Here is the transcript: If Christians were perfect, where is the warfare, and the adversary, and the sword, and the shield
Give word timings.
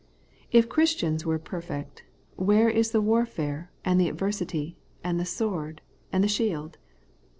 If 0.51 0.67
Christians 0.67 1.27
were 1.27 1.37
perfect, 1.37 2.05
where 2.35 2.67
is 2.71 2.89
the 2.89 3.03
warfare, 3.03 3.69
and 3.85 4.01
the 4.01 4.09
adversary, 4.09 4.75
and 5.03 5.19
the 5.19 5.25
sword, 5.25 5.79
and 6.11 6.23
the 6.23 6.27
shield 6.27 6.79